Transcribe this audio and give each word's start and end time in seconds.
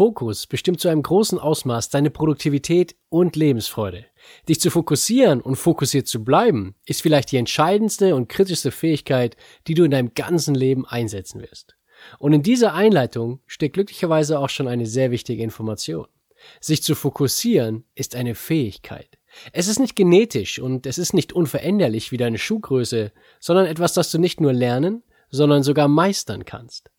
Fokus 0.00 0.46
bestimmt 0.46 0.80
zu 0.80 0.88
einem 0.88 1.02
großen 1.02 1.38
Ausmaß 1.38 1.90
deine 1.90 2.08
Produktivität 2.08 2.96
und 3.10 3.36
Lebensfreude. 3.36 4.06
Dich 4.48 4.58
zu 4.58 4.70
fokussieren 4.70 5.42
und 5.42 5.56
fokussiert 5.56 6.08
zu 6.08 6.24
bleiben, 6.24 6.74
ist 6.86 7.02
vielleicht 7.02 7.30
die 7.32 7.36
entscheidendste 7.36 8.14
und 8.14 8.30
kritischste 8.30 8.70
Fähigkeit, 8.70 9.36
die 9.66 9.74
du 9.74 9.84
in 9.84 9.90
deinem 9.90 10.14
ganzen 10.14 10.54
Leben 10.54 10.86
einsetzen 10.86 11.42
wirst. 11.42 11.76
Und 12.18 12.32
in 12.32 12.42
dieser 12.42 12.72
Einleitung 12.72 13.40
steckt 13.46 13.74
glücklicherweise 13.74 14.38
auch 14.38 14.48
schon 14.48 14.68
eine 14.68 14.86
sehr 14.86 15.10
wichtige 15.10 15.42
Information. 15.42 16.06
Sich 16.62 16.82
zu 16.82 16.94
fokussieren 16.94 17.84
ist 17.94 18.16
eine 18.16 18.34
Fähigkeit. 18.34 19.18
Es 19.52 19.68
ist 19.68 19.80
nicht 19.80 19.96
genetisch 19.96 20.60
und 20.60 20.86
es 20.86 20.96
ist 20.96 21.12
nicht 21.12 21.34
unveränderlich 21.34 22.10
wie 22.10 22.16
deine 22.16 22.38
Schuhgröße, 22.38 23.12
sondern 23.38 23.66
etwas, 23.66 23.92
das 23.92 24.10
du 24.10 24.18
nicht 24.18 24.40
nur 24.40 24.54
lernen, 24.54 25.02
sondern 25.28 25.62
sogar 25.62 25.88
meistern 25.88 26.46
kannst. 26.46 26.90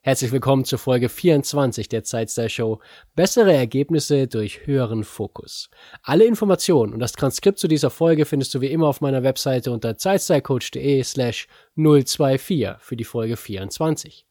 Herzlich 0.00 0.30
willkommen 0.30 0.64
zur 0.64 0.78
Folge 0.78 1.08
24 1.08 1.88
der 1.88 2.04
Zeitstyle 2.04 2.48
Show. 2.48 2.80
Bessere 3.16 3.52
Ergebnisse 3.52 4.28
durch 4.28 4.64
höheren 4.64 5.02
Fokus. 5.02 5.70
Alle 6.04 6.24
Informationen 6.24 6.92
und 6.92 7.00
das 7.00 7.12
Transkript 7.12 7.58
zu 7.58 7.66
dieser 7.66 7.90
Folge 7.90 8.24
findest 8.24 8.54
du 8.54 8.60
wie 8.60 8.68
immer 8.68 8.86
auf 8.86 9.00
meiner 9.00 9.24
Webseite 9.24 9.72
unter 9.72 9.96
zeitstylecoach.de 9.96 11.02
slash 11.02 11.48
024 11.74 12.76
für 12.78 12.96
die 12.96 13.04
Folge 13.04 13.36
24. 13.36 14.24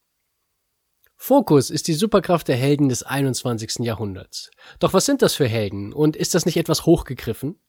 Fokus 1.17 1.69
ist 1.69 1.89
die 1.89 1.95
Superkraft 1.95 2.47
der 2.47 2.55
Helden 2.55 2.87
des 2.87 3.03
21. 3.03 3.79
Jahrhunderts. 3.79 4.51
Doch 4.79 4.93
was 4.93 5.05
sind 5.05 5.21
das 5.21 5.35
für 5.35 5.47
Helden 5.47 5.91
und 5.91 6.15
ist 6.15 6.33
das 6.33 6.45
nicht 6.45 6.57
etwas 6.57 6.85
hochgegriffen? 6.85 7.59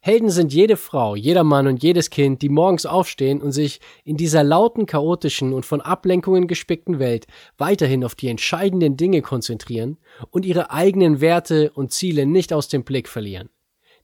Helden 0.00 0.30
sind 0.30 0.52
jede 0.52 0.76
Frau, 0.76 1.14
jeder 1.14 1.44
Mann 1.44 1.66
und 1.66 1.82
jedes 1.82 2.10
Kind, 2.10 2.42
die 2.42 2.48
morgens 2.48 2.86
aufstehen 2.86 3.42
und 3.42 3.52
sich 3.52 3.80
in 4.04 4.16
dieser 4.16 4.42
lauten, 4.42 4.86
chaotischen 4.86 5.52
und 5.52 5.66
von 5.66 5.80
Ablenkungen 5.80 6.46
gespickten 6.46 6.98
Welt 6.98 7.26
weiterhin 7.58 8.04
auf 8.04 8.14
die 8.14 8.28
entscheidenden 8.28 8.96
Dinge 8.96 9.22
konzentrieren 9.22 9.98
und 10.30 10.46
ihre 10.46 10.70
eigenen 10.70 11.20
Werte 11.20 11.70
und 11.72 11.92
Ziele 11.92 12.26
nicht 12.26 12.52
aus 12.52 12.68
dem 12.68 12.84
Blick 12.84 13.08
verlieren. 13.08 13.50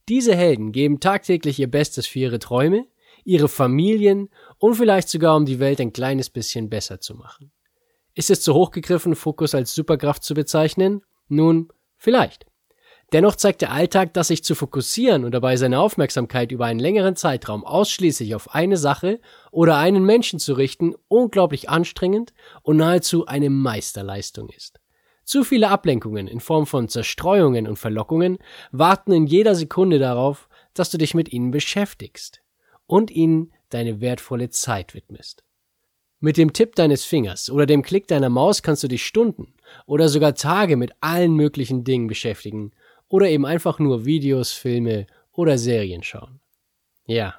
Diese 0.09 0.37
Helden 0.37 0.73
geben 0.73 1.01
tagtäglich 1.01 1.59
ihr 1.59 1.71
Bestes 1.71 2.07
für 2.07 2.21
ihre 2.21 2.39
Träume, 2.39 2.87
ihre 3.25 3.49
Familien 3.49 4.29
und 4.59 4.75
vielleicht 4.75 5.09
sogar 5.09 5.37
um 5.37 5.47
die 5.47 5.59
Welt 5.59 5.81
ein 5.81 5.93
kleines 5.93 6.31
bisschen 6.31 6.71
besser 6.71 7.01
zu 7.01 7.15
machen. 7.15 7.51
Ist 8.15 8.31
es 8.31 8.41
zu 8.41 8.55
hochgegriffen, 8.55 9.15
Fokus 9.15 9.55
als 9.55 9.75
Superkraft 9.75 10.23
zu 10.23 10.35
bezeichnen? 10.35 11.03
Nun, 11.29 11.69
vielleicht. 11.97 12.47
Dennoch 13.13 13.37
zeigt 13.37 13.63
der 13.63 13.71
Alltag, 13.71 14.15
dass 14.15 14.29
sich 14.29 14.43
zu 14.43 14.57
fokussieren 14.57 15.25
und 15.25 15.33
dabei 15.33 15.57
seine 15.57 15.79
Aufmerksamkeit 15.79 16.51
über 16.51 16.65
einen 16.67 16.81
längeren 16.81 17.15
Zeitraum 17.15 17.65
ausschließlich 17.65 18.35
auf 18.35 18.53
eine 18.53 18.77
Sache 18.77 19.21
oder 19.53 19.77
einen 19.77 20.05
Menschen 20.05 20.41
zu 20.41 20.55
richten, 20.55 20.95
unglaublich 21.07 21.71
anstrengend 21.71 22.33
und 22.63 22.79
nahezu 22.79 23.27
eine 23.27 23.49
Meisterleistung 23.49 24.49
ist. 24.49 24.81
Zu 25.23 25.45
viele 25.45 25.71
Ablenkungen 25.71 26.27
in 26.27 26.41
Form 26.41 26.67
von 26.67 26.89
Zerstreuungen 26.89 27.69
und 27.69 27.79
Verlockungen 27.79 28.39
warten 28.73 29.13
in 29.13 29.27
jeder 29.27 29.55
Sekunde 29.55 29.99
darauf, 29.99 30.49
dass 30.75 30.91
du 30.91 30.99
dich 30.99 31.15
mit 31.15 31.33
ihnen 31.33 31.53
beschäftigst 31.53 32.43
und 32.87 33.11
ihnen 33.11 33.53
deine 33.71 34.01
wertvolle 34.01 34.51
Zeit 34.51 34.95
widmest. 34.95 35.45
Mit 36.19 36.37
dem 36.39 36.53
Tipp 36.53 36.75
deines 36.75 37.05
Fingers 37.05 37.51
oder 37.51 37.67
dem 37.67 37.83
Klick 37.83 38.09
deiner 38.09 38.31
Maus 38.31 38.63
kannst 38.63 38.83
du 38.83 38.89
dich 38.89 39.05
Stunden 39.05 39.55
oder 39.85 40.09
sogar 40.09 40.35
Tage 40.35 40.77
mit 40.77 40.93
allen 41.01 41.35
möglichen 41.35 41.85
Dingen 41.85 42.07
beschäftigen 42.07 42.73
oder 43.09 43.29
eben 43.29 43.47
einfach 43.47 43.79
nur 43.79 44.05
Videos, 44.05 44.53
Filme 44.53 45.07
oder 45.33 45.59
Serien 45.59 46.03
schauen. 46.03 46.41
Ja, 47.07 47.35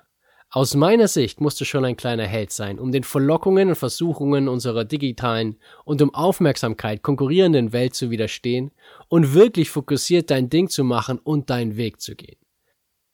aus 0.50 0.76
meiner 0.76 1.10
Sicht 1.10 1.42
musst 1.42 1.60
du 1.60 1.66
schon 1.66 1.84
ein 1.84 1.98
kleiner 1.98 2.26
Held 2.26 2.54
sein, 2.54 2.80
um 2.80 2.94
den 2.94 3.04
Verlockungen 3.04 3.68
und 3.70 3.76
Versuchungen 3.76 4.48
unserer 4.48 4.86
digitalen 4.86 5.58
und 5.84 6.02
um 6.02 6.14
Aufmerksamkeit 6.14 7.02
konkurrierenden 7.04 7.74
Welt 7.74 7.96
zu 7.96 8.12
widerstehen 8.12 8.72
und 9.10 9.34
wirklich 9.34 9.70
fokussiert 9.70 10.32
dein 10.32 10.50
Ding 10.50 10.70
zu 10.70 10.86
machen 10.86 11.20
und 11.20 11.50
deinen 11.50 11.76
Weg 11.76 12.00
zu 12.00 12.16
gehen. 12.16 12.38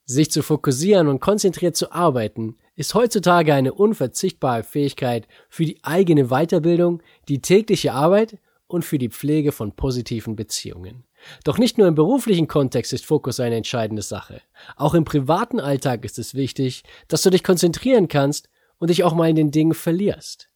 Sich 0.05 0.29
zu 0.29 0.43
fokussieren 0.43 1.07
und 1.07 1.21
konzentriert 1.21 1.75
zu 1.75 1.91
arbeiten 1.91 2.57
ist 2.75 2.93
heutzutage 2.93 3.53
eine 3.53 3.73
unverzichtbare 3.73 4.63
Fähigkeit 4.63 5.27
für 5.49 5.65
die 5.65 5.83
eigene 5.83 6.27
Weiterbildung, 6.27 7.01
die 7.29 7.41
tägliche 7.41 7.93
Arbeit 7.93 8.37
und 8.67 8.85
für 8.85 8.99
die 8.99 9.09
Pflege 9.09 9.51
von 9.51 9.71
positiven 9.71 10.35
Beziehungen. 10.35 11.03
Doch 11.44 11.57
nicht 11.57 11.78
nur 11.78 11.88
im 11.88 11.95
beruflichen 11.95 12.47
Kontext 12.47 12.94
ist 12.94 13.06
Fokus 13.06 13.39
eine 13.39 13.56
entscheidende 13.56 14.01
Sache. 14.01 14.41
Auch 14.75 14.94
im 14.94 15.06
privaten 15.06 15.59
Alltag 15.59 16.06
ist 16.06 16.19
es 16.19 16.35
wichtig, 16.35 16.84
dass 17.07 17.22
du 17.22 17.29
dich 17.29 17.44
konzentrieren 17.44 18.07
kannst 18.07 18.50
und 18.78 18.89
dich 18.89 19.03
auch 19.03 19.13
mal 19.13 19.29
in 19.29 19.35
den 19.35 19.51
Dingen 19.51 19.73
verlierst. 19.73 20.50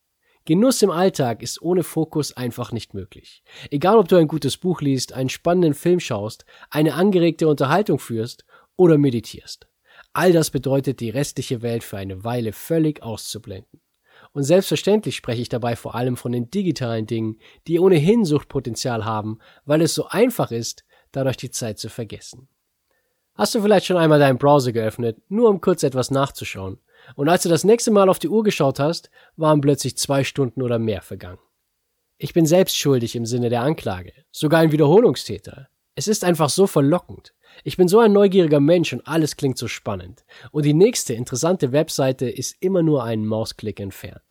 Genuss 0.45 0.81
im 0.81 0.91
Alltag 0.91 1.43
ist 1.43 1.61
ohne 1.61 1.83
Fokus 1.83 2.31
einfach 2.31 2.71
nicht 2.71 2.93
möglich. 2.93 3.43
Egal 3.69 3.97
ob 3.97 4.07
du 4.07 4.15
ein 4.15 4.29
gutes 4.29 4.55
Buch 4.55 4.81
liest, 4.81 5.11
einen 5.11 5.29
spannenden 5.29 5.73
Film 5.73 5.99
schaust, 5.99 6.45
eine 6.69 6.93
angeregte 6.93 7.49
Unterhaltung 7.49 7.99
führst 7.99 8.45
oder 8.77 8.97
meditierst. 8.97 9.67
All 10.13 10.31
das 10.31 10.49
bedeutet, 10.49 11.01
die 11.01 11.09
restliche 11.09 11.61
Welt 11.61 11.83
für 11.83 11.97
eine 11.97 12.23
Weile 12.23 12.53
völlig 12.53 13.03
auszublenden. 13.03 13.81
Und 14.33 14.43
selbstverständlich 14.43 15.15
spreche 15.15 15.41
ich 15.41 15.49
dabei 15.49 15.75
vor 15.75 15.95
allem 15.95 16.17
von 16.17 16.31
den 16.31 16.49
digitalen 16.49 17.07
Dingen, 17.07 17.37
die 17.67 17.79
ohnehin 17.79 18.25
Suchtpotenzial 18.25 19.05
haben, 19.05 19.39
weil 19.65 19.81
es 19.81 19.93
so 19.93 20.07
einfach 20.07 20.51
ist, 20.51 20.85
dadurch 21.11 21.37
die 21.37 21.51
Zeit 21.51 21.79
zu 21.79 21.89
vergessen. 21.89 22.47
Hast 23.35 23.55
du 23.55 23.61
vielleicht 23.61 23.85
schon 23.85 23.97
einmal 23.97 24.19
deinen 24.19 24.39
Browser 24.39 24.71
geöffnet, 24.71 25.17
nur 25.29 25.49
um 25.49 25.61
kurz 25.61 25.83
etwas 25.83 26.11
nachzuschauen, 26.11 26.79
und 27.15 27.29
als 27.29 27.43
du 27.43 27.49
das 27.49 27.63
nächste 27.63 27.91
Mal 27.91 28.09
auf 28.09 28.19
die 28.19 28.27
Uhr 28.27 28.43
geschaut 28.43 28.79
hast, 28.79 29.09
waren 29.35 29.61
plötzlich 29.61 29.97
zwei 29.97 30.23
Stunden 30.23 30.61
oder 30.61 30.79
mehr 30.79 31.01
vergangen. 31.01 31.39
Ich 32.17 32.33
bin 32.33 32.45
selbst 32.45 32.75
schuldig 32.75 33.15
im 33.15 33.25
Sinne 33.25 33.49
der 33.49 33.61
Anklage, 33.61 34.11
sogar 34.31 34.61
ein 34.61 34.71
Wiederholungstäter. 34.71 35.69
Es 35.95 36.07
ist 36.07 36.23
einfach 36.23 36.49
so 36.49 36.67
verlockend. 36.67 37.33
Ich 37.63 37.77
bin 37.77 37.87
so 37.87 37.99
ein 37.99 38.13
neugieriger 38.13 38.59
Mensch 38.59 38.93
und 38.93 39.07
alles 39.07 39.35
klingt 39.35 39.57
so 39.57 39.67
spannend. 39.67 40.25
Und 40.51 40.63
die 40.63 40.73
nächste 40.73 41.13
interessante 41.13 41.71
Webseite 41.71 42.29
ist 42.29 42.55
immer 42.59 42.83
nur 42.83 43.03
einen 43.03 43.25
Mausklick 43.25 43.79
entfernt. 43.79 44.21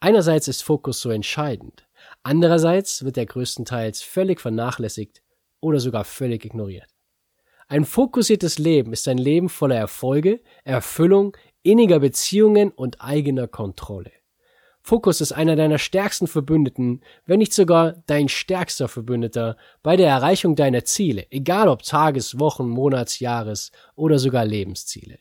Einerseits 0.00 0.48
ist 0.48 0.62
Fokus 0.62 1.00
so 1.00 1.10
entscheidend, 1.10 1.86
andererseits 2.22 3.04
wird 3.04 3.18
er 3.18 3.26
größtenteils 3.26 4.00
völlig 4.00 4.40
vernachlässigt 4.40 5.22
oder 5.60 5.78
sogar 5.78 6.04
völlig 6.04 6.46
ignoriert. 6.46 6.88
Ein 7.68 7.84
fokussiertes 7.84 8.58
Leben 8.58 8.92
ist 8.94 9.06
ein 9.08 9.18
Leben 9.18 9.50
voller 9.50 9.76
Erfolge, 9.76 10.40
Erfüllung, 10.64 11.36
inniger 11.62 12.00
Beziehungen 12.00 12.70
und 12.70 13.02
eigener 13.02 13.46
Kontrolle. 13.46 14.10
Fokus 14.82 15.20
ist 15.20 15.32
einer 15.32 15.56
deiner 15.56 15.78
stärksten 15.78 16.26
Verbündeten, 16.26 17.02
wenn 17.26 17.38
nicht 17.38 17.52
sogar 17.52 18.02
dein 18.06 18.28
stärkster 18.28 18.88
Verbündeter 18.88 19.56
bei 19.82 19.96
der 19.96 20.08
Erreichung 20.08 20.56
deiner 20.56 20.84
Ziele, 20.84 21.26
egal 21.30 21.68
ob 21.68 21.82
Tages-, 21.82 22.38
Wochen-, 22.38 22.68
Monats-, 22.68 23.20
Jahres- 23.20 23.72
oder 23.94 24.18
sogar 24.18 24.44
Lebensziele. 24.44 25.18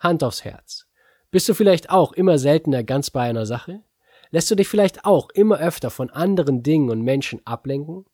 Hand 0.00 0.24
aufs 0.24 0.44
Herz. 0.44 0.86
Bist 1.30 1.48
du 1.48 1.54
vielleicht 1.54 1.90
auch 1.90 2.12
immer 2.12 2.38
seltener 2.38 2.82
ganz 2.82 3.10
bei 3.10 3.22
einer 3.22 3.46
Sache? 3.46 3.82
Lässt 4.30 4.50
du 4.50 4.54
dich 4.54 4.68
vielleicht 4.68 5.04
auch 5.04 5.30
immer 5.30 5.58
öfter 5.58 5.90
von 5.90 6.10
anderen 6.10 6.62
Dingen 6.62 6.90
und 6.90 7.02
Menschen 7.02 7.40
ablenken? 7.46 8.06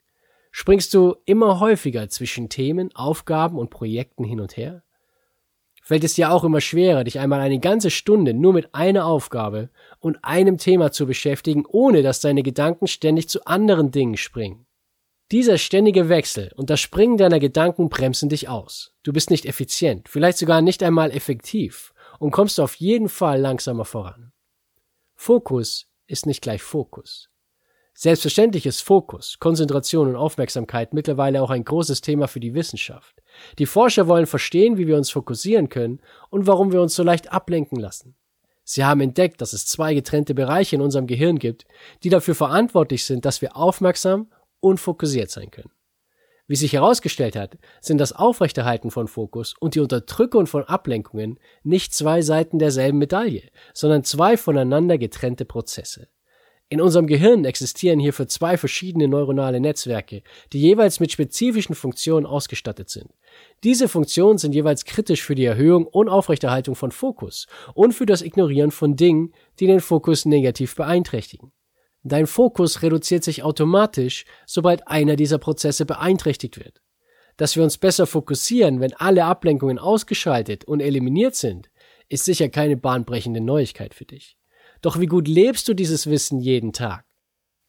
Springst 0.50 0.92
du 0.92 1.16
immer 1.24 1.60
häufiger 1.60 2.08
zwischen 2.08 2.48
Themen, 2.48 2.94
Aufgaben 2.94 3.58
und 3.58 3.70
Projekten 3.70 4.24
hin 4.24 4.40
und 4.40 4.56
her? 4.56 4.82
Fällt 5.88 6.04
es 6.04 6.12
dir 6.12 6.30
auch 6.32 6.44
immer 6.44 6.60
schwerer, 6.60 7.02
dich 7.02 7.18
einmal 7.18 7.40
eine 7.40 7.60
ganze 7.60 7.88
Stunde 7.88 8.34
nur 8.34 8.52
mit 8.52 8.74
einer 8.74 9.06
Aufgabe 9.06 9.70
und 10.00 10.22
einem 10.22 10.58
Thema 10.58 10.92
zu 10.92 11.06
beschäftigen, 11.06 11.64
ohne 11.66 12.02
dass 12.02 12.20
deine 12.20 12.42
Gedanken 12.42 12.86
ständig 12.86 13.30
zu 13.30 13.46
anderen 13.46 13.90
Dingen 13.90 14.18
springen? 14.18 14.66
Dieser 15.32 15.56
ständige 15.56 16.10
Wechsel 16.10 16.52
und 16.56 16.68
das 16.68 16.78
Springen 16.78 17.16
deiner 17.16 17.40
Gedanken 17.40 17.88
bremsen 17.88 18.28
dich 18.28 18.50
aus. 18.50 18.92
Du 19.02 19.14
bist 19.14 19.30
nicht 19.30 19.46
effizient, 19.46 20.10
vielleicht 20.10 20.36
sogar 20.36 20.60
nicht 20.60 20.82
einmal 20.82 21.10
effektiv 21.10 21.94
und 22.18 22.32
kommst 22.32 22.60
auf 22.60 22.74
jeden 22.74 23.08
Fall 23.08 23.40
langsamer 23.40 23.86
voran. 23.86 24.32
Fokus 25.14 25.86
ist 26.06 26.26
nicht 26.26 26.42
gleich 26.42 26.62
Fokus. 26.62 27.30
Selbstverständlich 28.00 28.64
ist 28.64 28.82
Fokus, 28.82 29.40
Konzentration 29.40 30.06
und 30.06 30.14
Aufmerksamkeit 30.14 30.94
mittlerweile 30.94 31.42
auch 31.42 31.50
ein 31.50 31.64
großes 31.64 32.00
Thema 32.00 32.28
für 32.28 32.38
die 32.38 32.54
Wissenschaft. 32.54 33.20
Die 33.58 33.66
Forscher 33.66 34.06
wollen 34.06 34.28
verstehen, 34.28 34.78
wie 34.78 34.86
wir 34.86 34.96
uns 34.96 35.10
fokussieren 35.10 35.68
können 35.68 35.98
und 36.30 36.46
warum 36.46 36.70
wir 36.70 36.80
uns 36.80 36.94
so 36.94 37.02
leicht 37.02 37.32
ablenken 37.32 37.76
lassen. 37.76 38.14
Sie 38.62 38.84
haben 38.84 39.00
entdeckt, 39.00 39.40
dass 39.40 39.52
es 39.52 39.66
zwei 39.66 39.94
getrennte 39.94 40.32
Bereiche 40.36 40.76
in 40.76 40.80
unserem 40.80 41.08
Gehirn 41.08 41.40
gibt, 41.40 41.64
die 42.04 42.08
dafür 42.08 42.36
verantwortlich 42.36 43.04
sind, 43.04 43.24
dass 43.24 43.42
wir 43.42 43.56
aufmerksam 43.56 44.30
und 44.60 44.78
fokussiert 44.78 45.32
sein 45.32 45.50
können. 45.50 45.72
Wie 46.46 46.54
sich 46.54 46.74
herausgestellt 46.74 47.34
hat, 47.34 47.58
sind 47.80 47.98
das 47.98 48.12
Aufrechterhalten 48.12 48.92
von 48.92 49.08
Fokus 49.08 49.56
und 49.58 49.74
die 49.74 49.80
Unterdrückung 49.80 50.46
von 50.46 50.62
Ablenkungen 50.62 51.40
nicht 51.64 51.92
zwei 51.92 52.22
Seiten 52.22 52.60
derselben 52.60 52.98
Medaille, 52.98 53.50
sondern 53.74 54.04
zwei 54.04 54.36
voneinander 54.36 54.98
getrennte 54.98 55.44
Prozesse. 55.44 56.06
In 56.70 56.82
unserem 56.82 57.06
Gehirn 57.06 57.46
existieren 57.46 57.98
hierfür 57.98 58.28
zwei 58.28 58.58
verschiedene 58.58 59.08
neuronale 59.08 59.58
Netzwerke, 59.58 60.22
die 60.52 60.60
jeweils 60.60 61.00
mit 61.00 61.10
spezifischen 61.10 61.74
Funktionen 61.74 62.26
ausgestattet 62.26 62.90
sind. 62.90 63.10
Diese 63.64 63.88
Funktionen 63.88 64.36
sind 64.36 64.54
jeweils 64.54 64.84
kritisch 64.84 65.22
für 65.22 65.34
die 65.34 65.46
Erhöhung 65.46 65.86
und 65.86 66.10
Aufrechterhaltung 66.10 66.74
von 66.74 66.90
Fokus 66.90 67.46
und 67.72 67.92
für 67.92 68.04
das 68.04 68.20
Ignorieren 68.20 68.70
von 68.70 68.96
Dingen, 68.96 69.32
die 69.60 69.66
den 69.66 69.80
Fokus 69.80 70.26
negativ 70.26 70.76
beeinträchtigen. 70.76 71.52
Dein 72.02 72.26
Fokus 72.26 72.82
reduziert 72.82 73.24
sich 73.24 73.42
automatisch, 73.42 74.26
sobald 74.46 74.86
einer 74.88 75.16
dieser 75.16 75.38
Prozesse 75.38 75.86
beeinträchtigt 75.86 76.58
wird. 76.58 76.82
Dass 77.38 77.56
wir 77.56 77.62
uns 77.62 77.78
besser 77.78 78.06
fokussieren, 78.06 78.80
wenn 78.80 78.92
alle 78.94 79.24
Ablenkungen 79.24 79.78
ausgeschaltet 79.78 80.64
und 80.64 80.80
eliminiert 80.80 81.34
sind, 81.34 81.70
ist 82.08 82.24
sicher 82.24 82.48
keine 82.50 82.76
bahnbrechende 82.76 83.40
Neuigkeit 83.40 83.94
für 83.94 84.04
dich. 84.04 84.37
Doch 84.80 85.00
wie 85.00 85.06
gut 85.06 85.28
lebst 85.28 85.68
du 85.68 85.74
dieses 85.74 86.08
Wissen 86.08 86.40
jeden 86.40 86.72
Tag? 86.72 87.04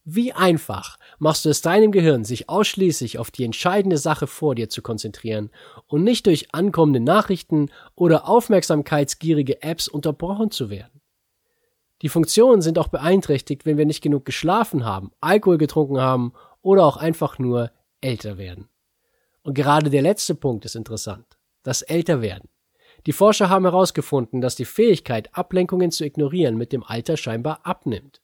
Wie 0.06 0.34
einfach 0.34 0.98
machst 1.20 1.46
du 1.46 1.50
es 1.50 1.62
deinem 1.62 1.92
Gehirn, 1.92 2.24
sich 2.24 2.50
ausschließlich 2.50 3.20
auf 3.20 3.32
die 3.32 3.44
entscheidende 3.44 3.98
Sache 3.98 4.28
vor 4.28 4.56
dir 4.56 4.70
zu 4.70 4.82
konzentrieren 4.82 5.52
und 5.88 6.04
nicht 6.04 6.26
durch 6.26 6.54
ankommende 6.54 7.00
Nachrichten 7.00 7.70
oder 7.96 8.28
aufmerksamkeitsgierige 8.28 9.62
Apps 9.62 9.88
unterbrochen 9.88 10.52
zu 10.52 10.70
werden? 10.70 11.02
Die 12.02 12.10
Funktionen 12.10 12.62
sind 12.62 12.80
auch 12.80 12.88
beeinträchtigt, 12.88 13.66
wenn 13.66 13.78
wir 13.78 13.86
nicht 13.86 14.02
genug 14.02 14.26
geschlafen 14.26 14.86
haben, 14.86 15.12
Alkohol 15.20 15.58
getrunken 15.58 16.00
haben 16.00 16.34
oder 16.62 16.86
auch 16.86 16.98
einfach 16.98 17.38
nur 17.38 17.72
älter 18.02 18.38
werden. 18.38 18.70
Und 19.44 19.54
gerade 19.54 19.90
der 19.90 20.02
letzte 20.02 20.36
Punkt 20.36 20.66
ist 20.66 20.76
interessant. 20.76 21.38
Das 21.64 21.82
Älterwerden. 21.82 22.50
Die 23.06 23.14
Forscher 23.14 23.50
haben 23.50 23.66
herausgefunden, 23.66 24.42
dass 24.42 24.56
die 24.56 24.66
Fähigkeit, 24.66 25.30
Ablenkungen 25.34 25.92
zu 25.92 26.06
ignorieren, 26.06 26.58
mit 26.58 26.74
dem 26.74 26.84
Alter 26.84 27.18
scheinbar 27.18 27.62
abnimmt. 27.66 28.22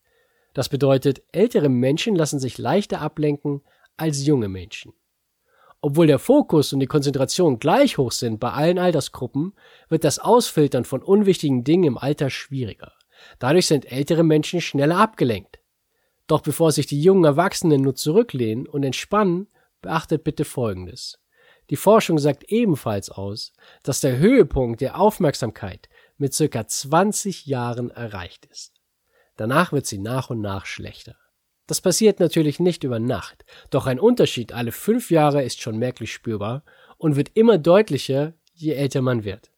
Das 0.54 0.70
bedeutet, 0.70 1.22
ältere 1.32 1.70
Menschen 1.70 2.16
lassen 2.16 2.40
sich 2.40 2.58
leichter 2.58 3.02
ablenken 3.02 3.62
als 3.98 4.26
junge 4.26 4.48
Menschen. 4.48 4.94
Obwohl 5.82 6.08
der 6.08 6.20
Fokus 6.20 6.74
und 6.74 6.80
die 6.80 6.88
Konzentration 6.88 7.60
gleich 7.60 7.98
hoch 7.98 8.12
sind 8.12 8.40
bei 8.40 8.52
allen 8.52 8.80
Altersgruppen, 8.80 9.54
wird 9.90 10.04
das 10.04 10.20
Ausfiltern 10.20 10.84
von 10.84 11.04
unwichtigen 11.04 11.64
Dingen 11.64 11.84
im 11.84 11.98
Alter 11.98 12.30
schwieriger. 12.30 12.94
Dadurch 13.40 13.68
sind 13.68 13.92
ältere 13.92 14.24
Menschen 14.24 14.62
schneller 14.62 14.98
abgelenkt. 14.98 15.60
Doch 16.28 16.42
bevor 16.42 16.72
sich 16.72 16.88
die 16.88 17.02
jungen 17.02 17.24
Erwachsenen 17.24 17.82
nur 17.82 17.96
zurücklehnen 17.96 18.68
und 18.68 18.84
entspannen, 18.84 19.48
beachtet 19.82 20.24
bitte 20.24 20.44
Folgendes. 20.44 21.20
Die 21.70 21.76
Forschung 21.76 22.20
sagt 22.20 22.44
ebenfalls 22.46 23.10
aus, 23.10 23.54
dass 23.84 24.02
der 24.02 24.18
Höhepunkt 24.18 24.82
der 24.82 25.00
Aufmerksamkeit 25.00 25.90
mit 26.18 26.34
circa 26.34 26.68
20 26.68 27.46
Jahren 27.46 27.90
erreicht 27.90 28.46
ist. 28.46 28.74
Danach 29.36 29.72
wird 29.72 29.86
sie 29.86 29.98
nach 29.98 30.30
und 30.30 30.42
nach 30.42 30.66
schlechter. 30.66 31.16
Das 31.68 31.82
passiert 31.82 32.20
natürlich 32.20 32.60
nicht 32.60 32.84
über 32.84 33.00
Nacht, 33.00 33.44
doch 33.72 33.88
ein 33.88 34.00
Unterschied 34.00 34.54
alle 34.54 34.72
fünf 34.72 35.10
Jahre 35.10 35.44
ist 35.44 35.62
schon 35.62 35.78
merklich 35.78 36.14
spürbar 36.14 36.64
und 36.98 37.16
wird 37.16 37.32
immer 37.34 37.58
deutlicher, 37.58 38.34
je 38.54 38.74
älter 38.74 39.02
man 39.02 39.24
wird. 39.24 39.52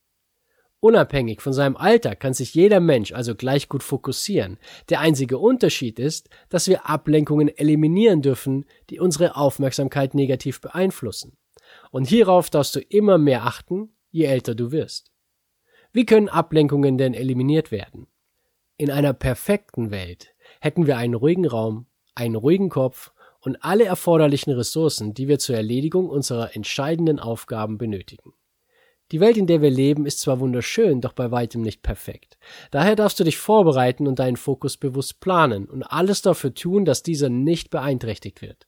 Unabhängig 0.79 1.41
von 1.41 1.53
seinem 1.53 1.75
Alter 1.75 2.15
kann 2.15 2.33
sich 2.33 2.53
jeder 2.53 2.79
Mensch 2.79 3.11
also 3.11 3.35
gleich 3.35 3.67
gut 3.67 3.83
fokussieren. 3.83 4.57
Der 4.89 4.99
einzige 5.01 5.39
Unterschied 5.39 5.99
ist, 5.99 6.29
dass 6.49 6.67
wir 6.67 6.87
Ablenkungen 6.87 7.49
eliminieren 7.49 8.21
dürfen, 8.21 8.65
die 8.89 8.99
unsere 8.99 9.35
Aufmerksamkeit 9.35 10.13
negativ 10.13 10.61
beeinflussen. 10.61 11.35
Und 11.91 12.07
hierauf 12.07 12.49
darfst 12.49 12.75
du 12.75 12.79
immer 12.79 13.17
mehr 13.17 13.45
achten, 13.45 13.93
je 14.09 14.25
älter 14.25 14.55
du 14.55 14.71
wirst. 14.71 15.11
Wie 15.91 16.05
können 16.05 16.29
Ablenkungen 16.29 16.97
denn 16.97 17.13
eliminiert 17.13 17.71
werden? 17.71 18.07
In 18.77 18.91
einer 18.91 19.13
perfekten 19.13 19.89
Welt 19.89 20.35
hätten 20.59 20.85
wir 20.85 20.97
einen 20.97 21.15
ruhigen 21.15 21.47
Raum, 21.47 21.87
einen 22.13 22.35
ruhigen 22.35 22.69
Kopf 22.69 23.11
und 23.39 23.63
alle 23.63 23.85
erforderlichen 23.85 24.51
Ressourcen, 24.53 25.13
die 25.13 25.27
wir 25.27 25.39
zur 25.39 25.55
Erledigung 25.55 26.09
unserer 26.09 26.55
entscheidenden 26.55 27.19
Aufgaben 27.19 27.77
benötigen. 27.77 28.33
Die 29.13 29.21
Welt, 29.21 29.37
in 29.37 29.47
der 29.47 29.61
wir 29.61 29.69
leben, 29.69 30.05
ist 30.05 30.19
zwar 30.19 30.41
wunderschön, 30.41 30.99
doch 30.99 31.13
bei 31.13 31.31
weitem 31.31 31.61
nicht 31.61 31.81
perfekt. 31.81 32.37
Daher 32.71 32.97
darfst 32.97 33.19
du 33.19 33.23
dich 33.23 33.37
vorbereiten 33.37 34.05
und 34.05 34.19
deinen 34.19 34.35
Fokus 34.35 34.75
bewusst 34.75 35.21
planen 35.21 35.65
und 35.65 35.83
alles 35.83 36.21
dafür 36.21 36.53
tun, 36.53 36.83
dass 36.83 37.03
dieser 37.03 37.29
nicht 37.29 37.69
beeinträchtigt 37.69 38.41
wird. 38.41 38.66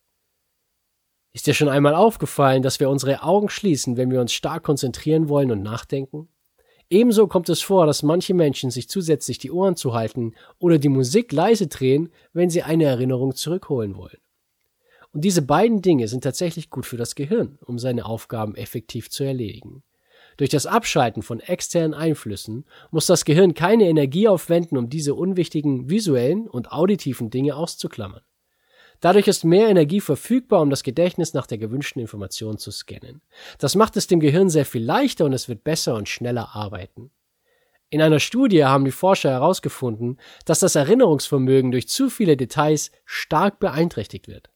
Ist 1.32 1.46
dir 1.46 1.54
schon 1.54 1.70
einmal 1.70 1.94
aufgefallen, 1.94 2.64
dass 2.64 2.80
wir 2.80 2.90
unsere 2.90 3.22
Augen 3.22 3.50
schließen, 3.50 3.98
wenn 3.98 4.10
wir 4.10 4.20
uns 4.20 4.34
stark 4.34 4.64
konzentrieren 4.64 5.30
wollen 5.30 5.52
und 5.52 5.62
nachdenken? 5.62 6.28
Ebenso 6.90 7.28
kommt 7.28 7.50
es 7.50 7.62
vor, 7.62 7.86
dass 7.86 8.02
manche 8.02 8.34
Menschen 8.34 8.72
sich 8.72 8.90
zusätzlich 8.90 9.38
die 9.38 9.52
Ohren 9.52 9.76
zu 9.76 9.94
halten 9.94 10.34
oder 10.58 10.80
die 10.80 10.90
Musik 10.90 11.32
leise 11.32 11.68
drehen, 11.68 12.12
wenn 12.34 12.50
sie 12.50 12.64
eine 12.64 12.86
Erinnerung 12.86 13.36
zurückholen 13.36 13.96
wollen. 13.96 14.18
Und 15.12 15.24
diese 15.24 15.44
beiden 15.44 15.84
Dinge 15.84 16.08
sind 16.08 16.24
tatsächlich 16.24 16.72
gut 16.72 16.88
für 16.88 16.98
das 16.98 17.14
Gehirn, 17.14 17.60
um 17.66 17.78
seine 17.78 18.06
Aufgaben 18.06 18.56
effektiv 18.56 19.12
zu 19.12 19.24
erledigen. 19.24 19.84
Durch 20.38 20.50
das 20.50 20.66
Abschalten 20.66 21.22
von 21.22 21.42
externen 21.42 21.94
Einflüssen 21.94 22.66
muss 22.90 23.06
das 23.06 23.26
Gehirn 23.26 23.54
keine 23.54 23.88
Energie 23.88 24.28
aufwenden, 24.28 24.78
um 24.78 24.90
diese 24.90 25.14
unwichtigen 25.14 25.90
visuellen 25.90 26.48
und 26.48 26.72
auditiven 26.72 27.30
Dinge 27.30 27.56
auszuklammern. 27.56 28.22
Dadurch 29.02 29.28
ist 29.28 29.46
mehr 29.46 29.70
Energie 29.70 30.02
verfügbar, 30.02 30.62
um 30.62 30.70
das 30.70 30.84
Gedächtnis 30.84 31.34
nach 31.34 31.48
der 31.48 31.58
gewünschten 31.58 32.02
Information 32.02 32.58
zu 32.58 32.72
scannen. 32.72 33.22
Das 33.58 33.76
macht 33.76 33.96
es 33.96 34.08
dem 34.08 34.20
Gehirn 34.20 34.50
sehr 34.50 34.66
viel 34.66 34.84
leichter 34.84 35.26
und 35.26 35.34
es 35.34 35.48
wird 35.48 35.64
besser 35.64 35.96
und 35.96 36.10
schneller 36.10 36.50
arbeiten. 36.54 37.12
In 37.90 38.02
einer 38.02 38.20
Studie 38.20 38.66
haben 38.66 38.86
die 38.86 38.92
Forscher 38.92 39.32
herausgefunden, 39.32 40.20
dass 40.46 40.60
das 40.60 40.76
Erinnerungsvermögen 40.76 41.72
durch 41.72 41.88
zu 41.88 42.10
viele 42.10 42.38
Details 42.38 42.92
stark 43.06 43.60
beeinträchtigt 43.60 44.28
wird. 44.28 44.50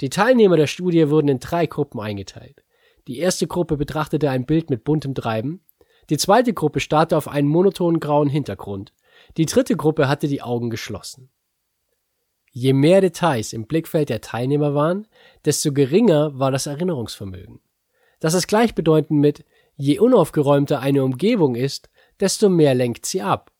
Die 0.00 0.10
Teilnehmer 0.10 0.56
der 0.56 0.66
Studie 0.66 1.10
wurden 1.10 1.28
in 1.28 1.38
drei 1.38 1.66
Gruppen 1.66 2.00
eingeteilt. 2.00 2.64
Die 3.06 3.18
erste 3.18 3.46
Gruppe 3.46 3.76
betrachtete 3.76 4.30
ein 4.30 4.46
Bild 4.46 4.70
mit 4.70 4.82
buntem 4.82 5.14
Treiben. 5.14 5.64
Die 6.08 6.16
zweite 6.16 6.52
Gruppe 6.52 6.80
starrte 6.80 7.16
auf 7.16 7.28
einen 7.28 7.48
monotonen 7.48 8.00
grauen 8.00 8.28
Hintergrund. 8.28 8.92
Die 9.36 9.46
dritte 9.46 9.76
Gruppe 9.76 10.08
hatte 10.08 10.26
die 10.26 10.42
Augen 10.42 10.70
geschlossen. 10.70 11.30
Je 12.52 12.72
mehr 12.72 13.00
Details 13.00 13.52
im 13.52 13.66
Blickfeld 13.66 14.08
der 14.08 14.20
Teilnehmer 14.20 14.74
waren, 14.74 15.06
desto 15.44 15.72
geringer 15.72 16.38
war 16.38 16.50
das 16.50 16.66
Erinnerungsvermögen. 16.66 17.60
Das 18.18 18.34
ist 18.34 18.48
gleichbedeutend 18.48 19.20
mit 19.20 19.44
je 19.76 19.98
unaufgeräumter 19.98 20.80
eine 20.80 21.04
Umgebung 21.04 21.54
ist, 21.54 21.88
desto 22.18 22.48
mehr 22.48 22.74
lenkt 22.74 23.06
sie 23.06 23.22
ab. 23.22 23.50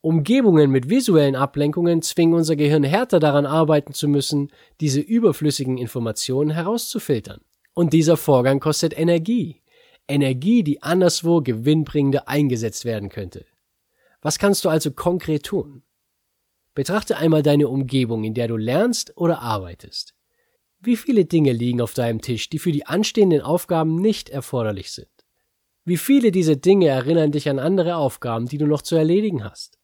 Umgebungen 0.00 0.70
mit 0.70 0.88
visuellen 0.90 1.36
Ablenkungen 1.36 2.02
zwingen 2.02 2.34
unser 2.34 2.54
Gehirn 2.54 2.84
härter 2.84 3.18
daran 3.18 3.46
arbeiten 3.46 3.94
zu 3.94 4.08
müssen, 4.08 4.52
diese 4.80 5.00
überflüssigen 5.00 5.78
Informationen 5.78 6.50
herauszufiltern. 6.50 7.40
Und 7.74 7.92
dieser 7.92 8.16
Vorgang 8.16 8.60
kostet 8.60 8.96
Energie. 8.98 9.62
Energie, 10.06 10.62
die 10.62 10.82
anderswo 10.82 11.40
gewinnbringender 11.40 12.28
eingesetzt 12.28 12.84
werden 12.84 13.08
könnte. 13.08 13.44
Was 14.20 14.38
kannst 14.38 14.64
du 14.64 14.68
also 14.68 14.90
konkret 14.90 15.44
tun? 15.44 15.82
Betrachte 16.74 17.16
einmal 17.16 17.42
deine 17.42 17.68
Umgebung, 17.68 18.24
in 18.24 18.34
der 18.34 18.48
du 18.48 18.56
lernst 18.56 19.16
oder 19.16 19.40
arbeitest. 19.40 20.14
Wie 20.80 20.96
viele 20.96 21.24
Dinge 21.24 21.52
liegen 21.52 21.80
auf 21.80 21.94
deinem 21.94 22.20
Tisch, 22.20 22.48
die 22.50 22.58
für 22.58 22.70
die 22.70 22.86
anstehenden 22.86 23.40
Aufgaben 23.40 23.96
nicht 23.96 24.28
erforderlich 24.28 24.92
sind? 24.92 25.08
Wie 25.84 25.96
viele 25.96 26.30
dieser 26.30 26.56
Dinge 26.56 26.86
erinnern 26.86 27.32
dich 27.32 27.48
an 27.48 27.58
andere 27.58 27.96
Aufgaben, 27.96 28.46
die 28.46 28.58
du 28.58 28.66
noch 28.66 28.82
zu 28.82 28.94
erledigen 28.94 29.42
hast? 29.42 29.78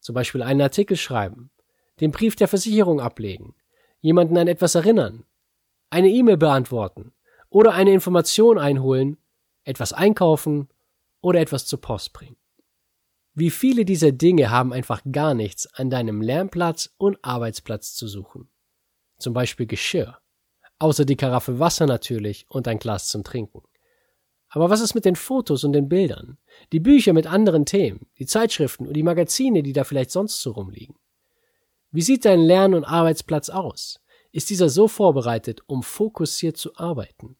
Zum 0.00 0.14
Beispiel 0.14 0.42
einen 0.42 0.60
Artikel 0.60 0.96
schreiben, 0.96 1.50
den 2.00 2.10
Brief 2.10 2.36
der 2.36 2.48
Versicherung 2.48 3.00
ablegen, 3.00 3.54
jemanden 4.00 4.36
an 4.36 4.48
etwas 4.48 4.74
erinnern, 4.74 5.24
eine 5.88 6.10
E-Mail 6.10 6.36
beantworten, 6.36 7.12
oder 7.48 7.72
eine 7.72 7.92
Information 7.92 8.58
einholen, 8.58 9.16
etwas 9.64 9.92
einkaufen 9.92 10.68
oder 11.20 11.40
etwas 11.40 11.66
zur 11.66 11.80
Post 11.80 12.12
bringen. 12.12 12.36
Wie 13.38 13.50
viele 13.50 13.84
dieser 13.84 14.12
Dinge 14.12 14.50
haben 14.50 14.72
einfach 14.72 15.02
gar 15.12 15.34
nichts 15.34 15.66
an 15.74 15.90
deinem 15.90 16.22
Lernplatz 16.22 16.94
und 16.96 17.18
Arbeitsplatz 17.22 17.94
zu 17.94 18.08
suchen? 18.08 18.48
Zum 19.18 19.34
Beispiel 19.34 19.66
Geschirr. 19.66 20.16
Außer 20.78 21.04
die 21.04 21.16
Karaffe 21.16 21.58
Wasser 21.58 21.86
natürlich 21.86 22.46
und 22.48 22.66
ein 22.66 22.78
Glas 22.78 23.08
zum 23.08 23.24
Trinken. 23.24 23.60
Aber 24.48 24.70
was 24.70 24.80
ist 24.80 24.94
mit 24.94 25.04
den 25.04 25.16
Fotos 25.16 25.64
und 25.64 25.74
den 25.74 25.90
Bildern? 25.90 26.38
Die 26.72 26.80
Bücher 26.80 27.12
mit 27.12 27.26
anderen 27.26 27.66
Themen, 27.66 28.06
die 28.18 28.24
Zeitschriften 28.24 28.86
und 28.86 28.94
die 28.94 29.02
Magazine, 29.02 29.62
die 29.62 29.74
da 29.74 29.84
vielleicht 29.84 30.12
sonst 30.12 30.40
so 30.40 30.52
rumliegen? 30.52 30.96
Wie 31.90 32.00
sieht 32.02 32.24
dein 32.24 32.40
Lern- 32.40 32.72
und 32.72 32.84
Arbeitsplatz 32.84 33.50
aus? 33.50 34.00
ist 34.32 34.50
dieser 34.50 34.68
so 34.68 34.88
vorbereitet, 34.88 35.60
um 35.66 35.82
fokussiert 35.82 36.56
zu 36.56 36.76
arbeiten. 36.76 37.36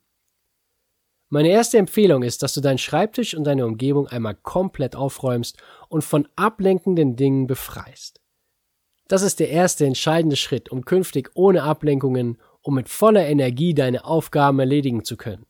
Meine 1.29 1.49
erste 1.49 1.79
Empfehlung 1.79 2.23
ist, 2.23 2.43
dass 2.43 2.55
du 2.55 2.61
deinen 2.61 2.79
Schreibtisch 2.79 3.35
und 3.35 3.45
deine 3.45 3.67
Umgebung 3.67 4.07
einmal 4.07 4.37
komplett 4.37 4.95
aufräumst 4.95 5.57
und 5.89 6.03
von 6.03 6.29
ablenkenden 6.37 7.17
Dingen 7.17 7.47
befreist. 7.47 8.21
Das 9.09 9.23
ist 9.23 9.41
der 9.41 9.51
erste 9.51 9.87
entscheidende 9.87 10.37
Schritt, 10.37 10.71
um 10.71 10.85
künftig 10.85 11.31
ohne 11.35 11.63
Ablenkungen 11.63 12.39
um 12.67 12.75
mit 12.75 12.89
voller 12.89 13.25
Energie 13.27 13.75
deine 13.75 14.05
Aufgaben 14.05 14.59
erledigen 14.59 15.05
zu 15.05 15.17
können. 15.17 15.47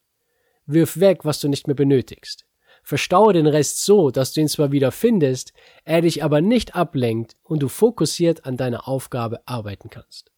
Wirf 0.66 1.00
weg, 1.00 1.24
was 1.24 1.40
du 1.40 1.48
nicht 1.48 1.66
mehr 1.66 1.76
benötigst. 1.76 2.44
Verstaue 2.82 3.32
den 3.32 3.46
Rest 3.46 3.84
so, 3.84 4.10
dass 4.10 4.32
du 4.32 4.42
ihn 4.42 4.48
zwar 4.48 4.70
wieder 4.70 4.92
findest, 4.92 5.54
er 5.84 6.02
dich 6.02 6.22
aber 6.22 6.42
nicht 6.42 6.76
ablenkt 6.76 7.34
und 7.42 7.62
du 7.62 7.68
fokussiert 7.68 8.44
an 8.44 8.58
deiner 8.58 8.86
Aufgabe 8.86 9.40
arbeiten 9.46 9.88
kannst. 9.88 10.30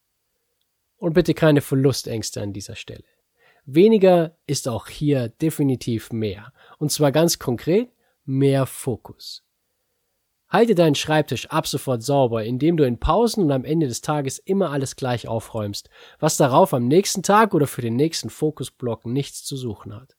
Und 0.95 1.13
bitte 1.13 1.33
keine 1.33 1.61
Verlustängste 1.61 2.41
an 2.41 2.53
dieser 2.53 2.75
Stelle. 2.75 3.03
Weniger 3.71 4.35
ist 4.47 4.67
auch 4.67 4.87
hier 4.87 5.29
definitiv 5.29 6.11
mehr. 6.11 6.53
Und 6.79 6.91
zwar 6.91 7.11
ganz 7.11 7.37
konkret 7.37 7.91
mehr 8.25 8.65
Fokus. 8.65 9.43
Halte 10.47 10.73
deinen 10.73 10.95
Schreibtisch 10.95 11.45
ab 11.51 11.67
sofort 11.67 12.01
sauber, 12.01 12.43
indem 12.43 12.77
du 12.77 12.83
in 12.83 12.99
Pausen 12.99 13.43
und 13.43 13.51
am 13.51 13.65
Ende 13.65 13.87
des 13.87 14.01
Tages 14.01 14.39
immer 14.39 14.71
alles 14.71 14.95
gleich 14.95 15.27
aufräumst, 15.27 15.91
was 16.19 16.37
darauf 16.37 16.73
am 16.73 16.87
nächsten 16.87 17.21
Tag 17.21 17.53
oder 17.53 17.67
für 17.67 17.83
den 17.83 17.95
nächsten 17.95 18.31
Fokusblock 18.31 19.05
nichts 19.05 19.43
zu 19.43 19.55
suchen 19.55 19.95
hat. 19.95 20.15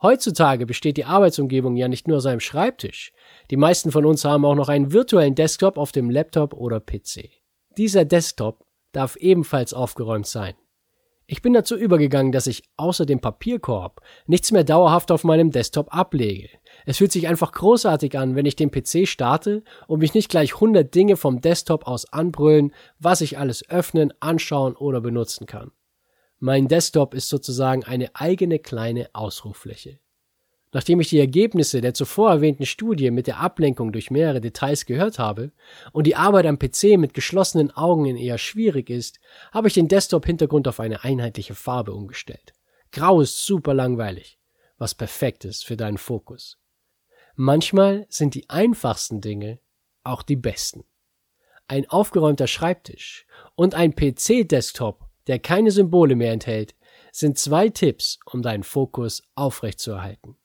Heutzutage 0.00 0.64
besteht 0.64 0.96
die 0.96 1.04
Arbeitsumgebung 1.04 1.76
ja 1.76 1.88
nicht 1.88 2.08
nur 2.08 2.16
aus 2.16 2.26
einem 2.26 2.40
Schreibtisch. 2.40 3.12
Die 3.50 3.58
meisten 3.58 3.92
von 3.92 4.06
uns 4.06 4.24
haben 4.24 4.46
auch 4.46 4.54
noch 4.54 4.70
einen 4.70 4.92
virtuellen 4.92 5.34
Desktop 5.34 5.76
auf 5.76 5.92
dem 5.92 6.08
Laptop 6.08 6.54
oder 6.54 6.80
PC. 6.80 7.28
Dieser 7.76 8.06
Desktop 8.06 8.64
darf 8.92 9.16
ebenfalls 9.16 9.74
aufgeräumt 9.74 10.26
sein. 10.26 10.54
Ich 11.26 11.40
bin 11.40 11.54
dazu 11.54 11.74
übergegangen, 11.76 12.32
dass 12.32 12.46
ich 12.46 12.64
außer 12.76 13.06
dem 13.06 13.20
Papierkorb 13.20 14.02
nichts 14.26 14.52
mehr 14.52 14.64
dauerhaft 14.64 15.10
auf 15.10 15.24
meinem 15.24 15.50
Desktop 15.50 15.94
ablege. 15.94 16.50
Es 16.84 16.98
fühlt 16.98 17.12
sich 17.12 17.28
einfach 17.28 17.52
großartig 17.52 18.18
an, 18.18 18.36
wenn 18.36 18.44
ich 18.44 18.56
den 18.56 18.70
PC 18.70 19.08
starte 19.08 19.62
und 19.86 20.00
mich 20.00 20.12
nicht 20.12 20.28
gleich 20.28 20.54
100 20.54 20.94
Dinge 20.94 21.16
vom 21.16 21.40
Desktop 21.40 21.86
aus 21.86 22.12
anbrüllen, 22.12 22.74
was 22.98 23.22
ich 23.22 23.38
alles 23.38 23.68
öffnen, 23.70 24.12
anschauen 24.20 24.76
oder 24.76 25.00
benutzen 25.00 25.46
kann. 25.46 25.72
Mein 26.40 26.68
Desktop 26.68 27.14
ist 27.14 27.30
sozusagen 27.30 27.84
eine 27.84 28.14
eigene 28.14 28.58
kleine 28.58 29.08
Ausruffläche. 29.14 29.98
Nachdem 30.74 30.98
ich 30.98 31.08
die 31.08 31.20
Ergebnisse 31.20 31.80
der 31.80 31.94
zuvor 31.94 32.30
erwähnten 32.30 32.66
Studie 32.66 33.12
mit 33.12 33.28
der 33.28 33.38
Ablenkung 33.38 33.92
durch 33.92 34.10
mehrere 34.10 34.40
Details 34.40 34.86
gehört 34.86 35.20
habe 35.20 35.52
und 35.92 36.04
die 36.04 36.16
Arbeit 36.16 36.46
am 36.46 36.58
PC 36.58 36.98
mit 36.98 37.14
geschlossenen 37.14 37.70
Augen 37.70 38.16
eher 38.16 38.38
schwierig 38.38 38.90
ist, 38.90 39.20
habe 39.52 39.68
ich 39.68 39.74
den 39.74 39.86
Desktop-Hintergrund 39.86 40.66
auf 40.66 40.80
eine 40.80 41.04
einheitliche 41.04 41.54
Farbe 41.54 41.94
umgestellt. 41.94 42.54
Grau 42.90 43.20
ist 43.20 43.46
super 43.46 43.72
langweilig, 43.72 44.40
was 44.76 44.96
perfekt 44.96 45.44
ist 45.44 45.64
für 45.64 45.76
deinen 45.76 45.96
Fokus. 45.96 46.58
Manchmal 47.36 48.06
sind 48.08 48.34
die 48.34 48.50
einfachsten 48.50 49.20
Dinge 49.20 49.60
auch 50.02 50.24
die 50.24 50.36
besten. 50.36 50.82
Ein 51.68 51.88
aufgeräumter 51.88 52.48
Schreibtisch 52.48 53.26
und 53.54 53.76
ein 53.76 53.94
PC-Desktop, 53.94 55.04
der 55.28 55.38
keine 55.38 55.70
Symbole 55.70 56.16
mehr 56.16 56.32
enthält, 56.32 56.74
sind 57.12 57.38
zwei 57.38 57.68
Tipps, 57.68 58.18
um 58.26 58.42
deinen 58.42 58.64
Fokus 58.64 59.22
aufrechtzuerhalten. 59.36 60.36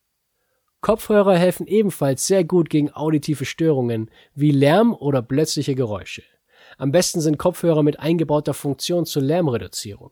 Kopfhörer 0.82 1.38
helfen 1.38 1.68
ebenfalls 1.68 2.26
sehr 2.26 2.44
gut 2.44 2.70
gegen 2.70 2.92
auditive 2.94 3.46
Störungen 3.46 4.10
wie 4.34 4.52
Lärm 4.52 4.94
oder 4.94 5.22
plötzliche 5.22 5.76
Geräusche. 5.76 6.24
Am 6.78 6.92
besten 6.92 7.20
sind 7.20 7.38
Kopfhörer 7.38 7.84
mit 7.84 8.00
eingebauter 8.00 8.54
Funktion 8.54 9.06
zur 9.06 9.24
Lärmreduzierung. 9.24 10.12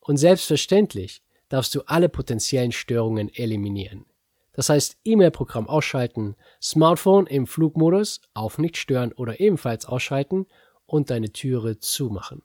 Und 0.00 0.18
selbstverständlich 0.18 1.22
darfst 1.48 1.74
du 1.74 1.82
alle 1.86 2.08
potenziellen 2.08 2.72
Störungen 2.72 3.28
eliminieren. 3.34 4.06
Das 4.52 4.68
heißt 4.68 4.98
E-Mail-Programm 5.04 5.68
ausschalten, 5.68 6.36
Smartphone 6.62 7.26
im 7.26 7.46
Flugmodus 7.46 8.20
auf 8.34 8.58
nicht 8.58 8.76
stören 8.76 9.12
oder 9.12 9.40
ebenfalls 9.40 9.84
ausschalten 9.86 10.46
und 10.86 11.10
deine 11.10 11.32
Türe 11.32 11.80
zumachen. 11.80 12.42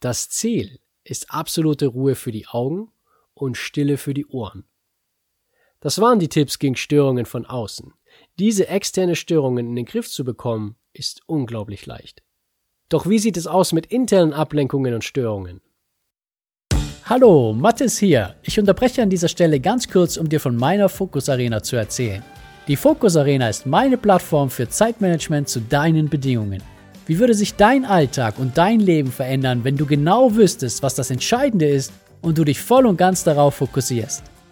Das 0.00 0.28
Ziel 0.30 0.80
ist 1.04 1.30
absolute 1.30 1.86
Ruhe 1.86 2.16
für 2.16 2.32
die 2.32 2.48
Augen 2.48 2.90
und 3.34 3.56
Stille 3.56 3.98
für 3.98 4.14
die 4.14 4.26
Ohren. 4.26 4.64
Das 5.82 6.00
waren 6.00 6.20
die 6.20 6.28
Tipps 6.28 6.60
gegen 6.60 6.76
Störungen 6.76 7.26
von 7.26 7.44
außen. 7.44 7.92
Diese 8.38 8.68
externe 8.68 9.16
Störungen 9.16 9.66
in 9.66 9.74
den 9.74 9.84
Griff 9.84 10.08
zu 10.08 10.24
bekommen, 10.24 10.76
ist 10.92 11.22
unglaublich 11.26 11.86
leicht. 11.86 12.22
Doch 12.88 13.08
wie 13.08 13.18
sieht 13.18 13.36
es 13.36 13.48
aus 13.48 13.72
mit 13.72 13.86
internen 13.86 14.32
Ablenkungen 14.32 14.94
und 14.94 15.02
Störungen? 15.02 15.60
Hallo, 17.06 17.52
Mathis 17.52 17.98
hier. 17.98 18.36
Ich 18.44 18.60
unterbreche 18.60 19.02
an 19.02 19.10
dieser 19.10 19.26
Stelle 19.26 19.58
ganz 19.58 19.88
kurz, 19.88 20.16
um 20.16 20.28
dir 20.28 20.38
von 20.38 20.56
meiner 20.56 20.88
Focus 20.88 21.28
Arena 21.28 21.64
zu 21.64 21.74
erzählen. 21.74 22.22
Die 22.68 22.76
Focus 22.76 23.16
Arena 23.16 23.48
ist 23.48 23.66
meine 23.66 23.98
Plattform 23.98 24.50
für 24.50 24.68
Zeitmanagement 24.68 25.48
zu 25.48 25.60
deinen 25.60 26.08
Bedingungen. 26.08 26.62
Wie 27.06 27.18
würde 27.18 27.34
sich 27.34 27.54
dein 27.56 27.84
Alltag 27.84 28.38
und 28.38 28.56
dein 28.56 28.78
Leben 28.78 29.10
verändern, 29.10 29.64
wenn 29.64 29.76
du 29.76 29.84
genau 29.84 30.32
wüsstest, 30.36 30.84
was 30.84 30.94
das 30.94 31.10
Entscheidende 31.10 31.68
ist 31.68 31.92
und 32.20 32.38
du 32.38 32.44
dich 32.44 32.60
voll 32.60 32.86
und 32.86 32.98
ganz 32.98 33.24
darauf 33.24 33.56
fokussierst? 33.56 34.31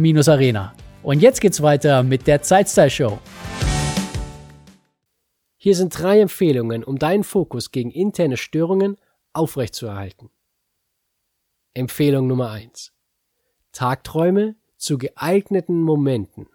zeitstylecoach.de-fokus-arena. 0.00 0.74
Und 1.02 1.20
jetzt 1.20 1.40
geht's 1.40 1.62
weiter 1.62 2.02
mit 2.02 2.26
der 2.26 2.42
Zeitstyle 2.42 2.90
Show. 2.90 3.18
Hier 5.56 5.74
sind 5.76 5.98
drei 5.98 6.20
Empfehlungen, 6.20 6.84
um 6.84 6.98
deinen 6.98 7.24
Fokus 7.24 7.70
gegen 7.70 7.90
interne 7.90 8.36
Störungen 8.36 8.96
aufrechtzuerhalten. 9.32 10.30
Empfehlung 11.74 12.26
Nummer 12.26 12.50
1. 12.50 12.92
Tagträume 13.72 14.56
zu 14.76 14.98
geeigneten 14.98 15.82
Momenten. 15.82 16.48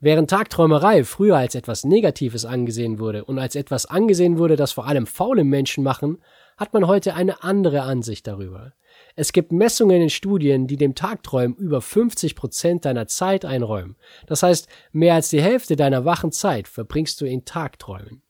Während 0.00 0.30
Tagträumerei 0.30 1.04
früher 1.04 1.36
als 1.36 1.54
etwas 1.54 1.84
Negatives 1.84 2.44
angesehen 2.44 2.98
wurde 2.98 3.24
und 3.24 3.38
als 3.38 3.54
etwas 3.54 3.86
angesehen 3.86 4.38
wurde, 4.38 4.56
das 4.56 4.72
vor 4.72 4.86
allem 4.86 5.06
faule 5.06 5.44
Menschen 5.44 5.84
machen, 5.84 6.18
hat 6.56 6.72
man 6.74 6.86
heute 6.86 7.14
eine 7.14 7.42
andere 7.42 7.82
Ansicht 7.82 8.26
darüber. 8.26 8.72
Es 9.16 9.32
gibt 9.32 9.52
Messungen 9.52 10.02
in 10.02 10.10
Studien, 10.10 10.66
die 10.66 10.76
dem 10.76 10.96
Tagträumen 10.96 11.56
über 11.56 11.80
50 11.80 12.34
Prozent 12.34 12.84
deiner 12.84 13.06
Zeit 13.06 13.44
einräumen. 13.44 13.96
Das 14.26 14.42
heißt, 14.42 14.68
mehr 14.90 15.14
als 15.14 15.30
die 15.30 15.40
Hälfte 15.40 15.76
deiner 15.76 16.04
wachen 16.04 16.32
Zeit 16.32 16.66
verbringst 16.66 17.20
du 17.20 17.24
in 17.24 17.44
Tagträumen. 17.44 18.22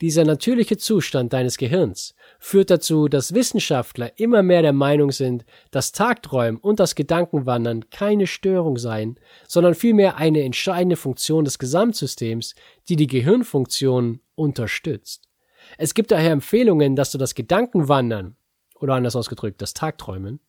Dieser 0.00 0.24
natürliche 0.24 0.78
Zustand 0.78 1.34
deines 1.34 1.58
Gehirns 1.58 2.14
führt 2.38 2.70
dazu, 2.70 3.08
dass 3.08 3.34
Wissenschaftler 3.34 4.18
immer 4.18 4.42
mehr 4.42 4.62
der 4.62 4.72
Meinung 4.72 5.10
sind, 5.10 5.44
dass 5.72 5.92
Tagträumen 5.92 6.58
und 6.58 6.80
das 6.80 6.94
Gedankenwandern 6.94 7.90
keine 7.90 8.26
Störung 8.26 8.78
seien, 8.78 9.18
sondern 9.46 9.74
vielmehr 9.74 10.16
eine 10.16 10.42
entscheidende 10.42 10.96
Funktion 10.96 11.44
des 11.44 11.58
Gesamtsystems, 11.58 12.54
die 12.88 12.96
die 12.96 13.08
Gehirnfunktionen 13.08 14.22
unterstützt. 14.36 15.28
Es 15.76 15.92
gibt 15.92 16.12
daher 16.12 16.32
Empfehlungen, 16.32 16.96
dass 16.96 17.12
du 17.12 17.18
das 17.18 17.34
Gedankenwandern 17.34 18.36
oder 18.80 18.94
anders 18.94 19.16
ausgedrückt 19.16 19.62
das 19.62 19.74
Tagträumen, 19.74 20.40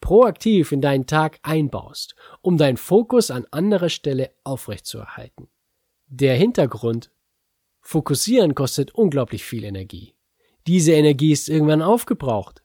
proaktiv 0.00 0.72
in 0.72 0.80
deinen 0.80 1.06
Tag 1.06 1.38
einbaust, 1.42 2.14
um 2.40 2.56
deinen 2.56 2.76
Fokus 2.76 3.30
an 3.30 3.46
anderer 3.50 3.88
Stelle 3.88 4.30
aufrechtzuerhalten. 4.44 5.48
Der 6.06 6.34
Hintergrund 6.34 7.10
Fokussieren 7.80 8.54
kostet 8.54 8.94
unglaublich 8.94 9.44
viel 9.44 9.64
Energie. 9.64 10.14
Diese 10.66 10.92
Energie 10.92 11.32
ist 11.32 11.48
irgendwann 11.48 11.82
aufgebraucht. 11.82 12.62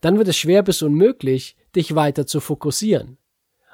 Dann 0.00 0.18
wird 0.18 0.28
es 0.28 0.36
schwer 0.36 0.62
bis 0.62 0.82
unmöglich, 0.82 1.56
dich 1.74 1.94
weiter 1.94 2.26
zu 2.26 2.40
fokussieren. 2.40 3.18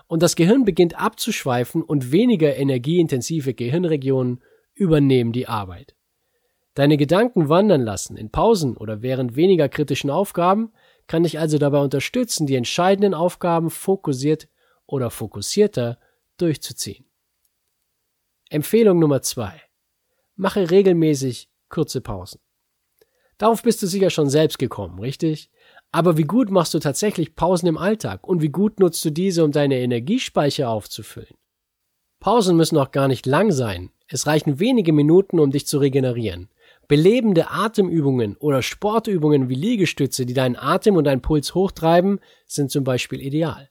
Und 0.07 0.23
das 0.23 0.37
Gehirn 0.37 0.65
beginnt 0.65 0.99
abzuschweifen 0.99 1.83
und 1.83 2.13
weniger 2.13 2.57
energieintensive 2.57 3.55
Gehirnregionen 3.55 4.43
übernehmen 4.75 5.33
die 5.33 5.49
Arbeit. 5.49 5.95
Deine 6.75 6.97
Gedanken 6.97 7.49
wandern 7.49 7.83
lassen 7.83 8.17
in 8.17 8.31
Pausen 8.31 8.77
oder 8.77 9.03
während 9.03 9.37
weniger 9.37 9.69
kritischen 9.69 10.11
Aufgaben 10.11 10.73
kann 11.07 11.23
dich 11.23 11.39
also 11.39 11.59
dabei 11.59 11.81
unterstützen, 11.81 12.47
die 12.47 12.57
entscheidenden 12.57 13.15
Aufgaben 13.15 13.71
fokussiert 13.71 14.49
oder 14.87 15.11
fokussierter 15.11 15.99
durchzuziehen. 16.39 17.07
Empfehlung 18.49 18.99
Nummer 18.99 19.23
zwei: 19.23 19.61
Mache 20.37 20.71
regelmäßig 20.71 21.49
kurze 21.69 22.01
Pausen. 22.01 22.41
Darauf 23.39 23.63
bist 23.63 23.83
du 23.83 23.87
sicher 23.87 24.11
schon 24.11 24.31
selbst 24.31 24.59
gekommen, 24.59 25.01
richtig? 25.01 25.51
Aber 25.91 26.17
wie 26.17 26.25
gut 26.25 26.51
machst 26.51 26.75
du 26.75 26.79
tatsächlich 26.79 27.35
Pausen 27.35 27.69
im 27.69 27.79
Alltag 27.79 28.27
und 28.27 28.43
wie 28.43 28.49
gut 28.49 28.81
nutzt 28.81 29.05
du 29.05 29.11
diese, 29.11 29.45
um 29.45 29.53
deine 29.53 29.79
Energiespeicher 29.79 30.69
aufzufüllen? 30.69 31.37
Pausen 32.21 32.57
müssen 32.57 32.79
auch 32.79 32.91
gar 32.91 33.09
nicht 33.09 33.27
lang 33.27 33.53
sein. 33.53 33.91
Es 34.09 34.27
reichen 34.27 34.59
wenige 34.59 34.93
Minuten, 34.93 35.39
um 35.39 35.51
dich 35.51 35.67
zu 35.67 35.79
regenerieren. 35.79 36.49
Belebende 36.89 37.51
Atemübungen 37.51 38.37
oder 38.37 38.63
Sportübungen 38.63 39.49
wie 39.49 39.55
Liegestütze, 39.55 40.27
die 40.27 40.35
deinen 40.35 40.57
Atem 40.57 40.97
und 40.97 41.05
deinen 41.05 41.23
Puls 41.23 41.55
hochtreiben, 41.55 42.21
sind 42.47 42.71
zum 42.71 42.85
Beispiel 42.85 43.21
ideal. 43.21 43.71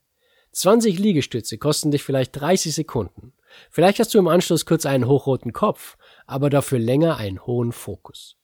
20 0.51 0.99
Liegestütze 0.99 1.57
kosten 1.57 1.91
dich 1.91 2.03
vielleicht 2.03 2.39
30 2.39 2.73
Sekunden. 2.73 3.33
Vielleicht 3.69 3.99
hast 3.99 4.13
du 4.13 4.19
im 4.19 4.27
Anschluss 4.27 4.65
kurz 4.65 4.85
einen 4.85 5.07
hochroten 5.07 5.53
Kopf, 5.53 5.97
aber 6.25 6.49
dafür 6.49 6.79
länger 6.79 7.17
einen 7.17 7.45
hohen 7.45 7.71
Fokus. 7.71 8.37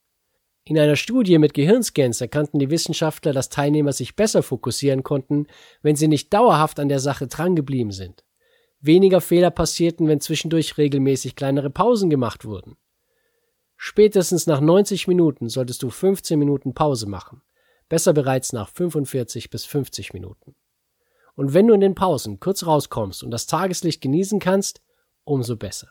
In 0.66 0.78
einer 0.78 0.96
Studie 0.96 1.40
mit 1.40 1.56
Gehirnscans 1.56 2.22
erkannten 2.22 2.60
die 2.60 2.70
Wissenschaftler, 2.70 3.34
dass 3.34 3.50
Teilnehmer 3.50 3.92
sich 3.92 4.16
besser 4.16 4.44
fokussieren 4.44 5.02
konnten, 5.02 5.48
wenn 5.82 5.96
sie 5.96 6.08
nicht 6.08 6.32
dauerhaft 6.32 6.80
an 6.80 6.90
der 6.90 7.00
Sache 7.00 7.28
drangeblieben 7.28 7.92
sind. 7.92 8.24
Weniger 8.80 9.20
Fehler 9.20 9.50
passierten, 9.50 10.08
wenn 10.08 10.22
zwischendurch 10.22 10.78
regelmäßig 10.78 11.36
kleinere 11.36 11.70
Pausen 11.70 12.10
gemacht 12.10 12.46
wurden. 12.46 12.78
Spätestens 13.82 14.46
nach 14.46 14.60
90 14.60 15.08
Minuten 15.08 15.48
solltest 15.48 15.84
du 15.84 15.90
15 15.90 16.38
Minuten 16.38 16.74
Pause 16.74 17.08
machen. 17.08 17.42
Besser 17.88 18.12
bereits 18.12 18.52
nach 18.52 18.68
45 18.68 19.50
bis 19.50 19.64
50 19.64 20.12
Minuten. 20.12 20.54
Und 21.36 21.54
wenn 21.54 21.66
du 21.66 21.74
in 21.74 21.80
den 21.80 21.96
Pausen 21.96 22.42
kurz 22.42 22.66
rauskommst 22.66 23.24
und 23.24 23.32
das 23.32 23.48
Tageslicht 23.48 24.02
genießen 24.02 24.42
kannst, 24.42 24.82
umso 25.24 25.56
besser. 25.56 25.88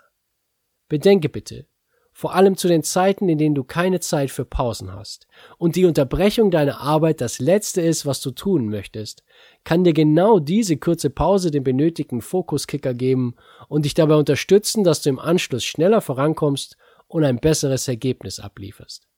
Bedenke 0.90 1.30
bitte, 1.30 1.66
vor 2.12 2.34
allem 2.34 2.58
zu 2.58 2.68
den 2.68 2.82
Zeiten, 2.82 3.26
in 3.30 3.38
denen 3.38 3.54
du 3.54 3.64
keine 3.64 4.00
Zeit 4.00 4.30
für 4.30 4.44
Pausen 4.44 4.92
hast 4.92 5.26
und 5.56 5.74
die 5.74 5.86
Unterbrechung 5.86 6.50
deiner 6.50 6.82
Arbeit 6.82 7.22
das 7.22 7.38
Letzte 7.38 7.80
ist, 7.80 8.04
was 8.04 8.20
du 8.20 8.32
tun 8.32 8.68
möchtest, 8.68 9.24
kann 9.64 9.82
dir 9.82 9.94
genau 9.94 10.40
diese 10.40 10.76
kurze 10.76 11.08
Pause 11.08 11.50
den 11.50 11.64
benötigten 11.64 12.20
Fokuskicker 12.20 12.92
geben 12.92 13.34
und 13.68 13.86
dich 13.86 13.94
dabei 13.94 14.16
unterstützen, 14.16 14.84
dass 14.84 15.00
du 15.00 15.08
im 15.08 15.18
Anschluss 15.18 15.64
schneller 15.64 16.02
vorankommst 16.02 16.76
und 17.08 17.24
ein 17.24 17.40
besseres 17.40 17.88
Ergebnis 17.88 18.38
ablieferst. 18.38 19.08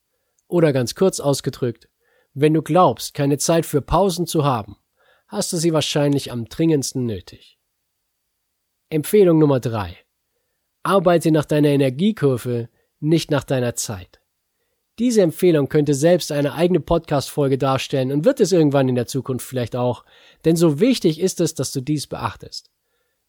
Oder 0.48 0.72
ganz 0.72 0.94
kurz 0.94 1.20
ausgedrückt, 1.20 1.88
wenn 2.32 2.54
du 2.54 2.62
glaubst, 2.62 3.14
keine 3.14 3.38
Zeit 3.38 3.66
für 3.66 3.82
Pausen 3.82 4.26
zu 4.26 4.44
haben, 4.44 4.76
hast 5.28 5.52
du 5.52 5.56
sie 5.56 5.72
wahrscheinlich 5.72 6.32
am 6.32 6.46
dringendsten 6.46 7.04
nötig. 7.04 7.58
Empfehlung 8.88 9.38
Nummer 9.38 9.60
drei: 9.60 9.96
Arbeite 10.82 11.30
nach 11.30 11.44
deiner 11.44 11.68
Energiekurve, 11.68 12.68
nicht 13.00 13.30
nach 13.30 13.44
deiner 13.44 13.74
Zeit. 13.74 14.20
Diese 14.98 15.22
Empfehlung 15.22 15.68
könnte 15.68 15.94
selbst 15.94 16.30
eine 16.30 16.52
eigene 16.52 16.80
Podcast-Folge 16.80 17.56
darstellen 17.56 18.12
und 18.12 18.24
wird 18.24 18.40
es 18.40 18.52
irgendwann 18.52 18.88
in 18.88 18.96
der 18.96 19.06
Zukunft 19.06 19.46
vielleicht 19.46 19.74
auch, 19.74 20.04
denn 20.44 20.56
so 20.56 20.78
wichtig 20.78 21.20
ist 21.20 21.40
es, 21.40 21.54
dass 21.54 21.72
du 21.72 21.80
dies 21.80 22.06
beachtest. 22.06 22.70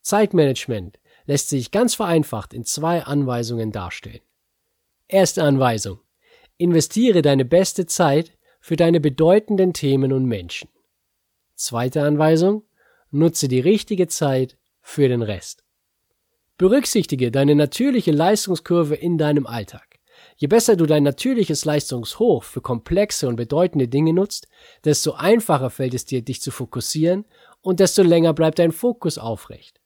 Zeitmanagement 0.01 0.99
lässt 1.25 1.49
sich 1.49 1.71
ganz 1.71 1.93
vereinfacht 1.95 2.53
in 2.53 2.65
zwei 2.65 3.03
Anweisungen 3.03 3.71
darstellen. 3.71 4.21
Erste 5.13 5.43
Anweisung. 5.43 5.99
Investiere 6.55 7.21
deine 7.21 7.43
beste 7.43 7.85
Zeit 7.85 8.31
für 8.61 8.77
deine 8.77 9.01
bedeutenden 9.01 9.73
Themen 9.73 10.13
und 10.13 10.23
Menschen. 10.23 10.69
Zweite 11.53 12.03
Anweisung. 12.03 12.63
Nutze 13.09 13.49
die 13.49 13.59
richtige 13.59 14.07
Zeit 14.07 14.57
für 14.79 15.09
den 15.09 15.21
Rest. 15.21 15.65
Berücksichtige 16.57 17.29
deine 17.29 17.55
natürliche 17.55 18.13
Leistungskurve 18.13 18.95
in 18.95 19.17
deinem 19.17 19.45
Alltag. 19.47 19.99
Je 20.37 20.47
besser 20.47 20.77
du 20.77 20.85
dein 20.85 21.03
natürliches 21.03 21.65
Leistungshoch 21.65 22.45
für 22.45 22.61
komplexe 22.61 23.27
und 23.27 23.35
bedeutende 23.35 23.89
Dinge 23.89 24.13
nutzt, 24.13 24.47
desto 24.85 25.11
einfacher 25.11 25.71
fällt 25.71 25.93
es 25.93 26.05
dir, 26.05 26.21
dich 26.21 26.41
zu 26.41 26.51
fokussieren 26.51 27.25
und 27.59 27.81
desto 27.81 28.01
länger 28.01 28.33
bleibt 28.33 28.59
dein 28.59 28.71
Fokus 28.71 29.17
aufrecht. 29.17 29.81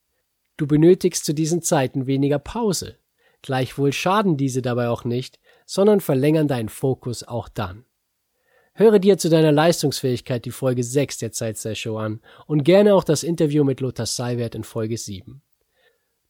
Du 0.55 0.67
benötigst 0.67 1.25
zu 1.25 1.33
diesen 1.33 1.63
Zeiten 1.63 2.05
weniger 2.05 2.37
Pause, 2.37 2.99
Gleichwohl 3.45 3.93
schaden 3.93 4.37
diese 4.37 4.63
dabei 4.63 4.89
auch 4.89 5.03
nicht, 5.03 5.39
sondern 5.67 6.01
verlängern 6.01 6.47
deinen 6.47 6.67
Fokus 6.67 7.23
auch 7.23 7.47
dann. 7.47 7.85
Höre 8.73 8.97
dir 8.97 9.19
zu 9.19 9.29
deiner 9.29 9.51
Leistungsfähigkeit 9.51 10.45
die 10.45 10.51
Folge 10.51 10.83
6 10.83 11.19
der 11.19 11.31
Zeitshow 11.31 11.99
an 11.99 12.21
und 12.47 12.63
gerne 12.63 12.95
auch 12.95 13.03
das 13.03 13.21
Interview 13.21 13.63
mit 13.63 13.81
Lothar 13.81 14.07
Seiwert 14.07 14.55
in 14.55 14.63
Folge 14.63 14.97
7. 14.97 15.43